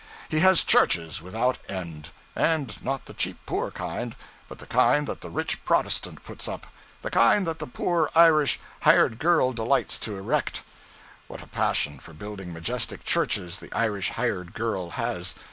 He 0.29 0.39
has 0.39 0.63
churches 0.63 1.21
without 1.21 1.59
end; 1.69 2.09
and 2.35 2.81
not 2.83 3.05
the 3.05 3.13
cheap 3.13 3.37
poor 3.45 3.69
kind, 3.69 4.15
but 4.47 4.57
the 4.57 4.65
kind 4.65 5.05
that 5.05 5.21
the 5.21 5.29
rich 5.29 5.63
Protestant 5.63 6.23
puts 6.23 6.47
up, 6.47 6.65
the 7.03 7.11
kind 7.11 7.45
that 7.45 7.59
the 7.59 7.67
poor 7.67 8.09
Irish 8.15 8.59
'hired 8.79 9.19
girl' 9.19 9.53
delights 9.53 9.99
to 9.99 10.17
erect. 10.17 10.63
What 11.27 11.43
a 11.43 11.47
passion 11.47 11.99
for 11.99 12.13
building 12.13 12.51
majestic 12.51 13.03
churches 13.03 13.59
the 13.59 13.71
Irish 13.73 14.09
hired 14.09 14.55
girl 14.55 14.89
has. 14.89 15.35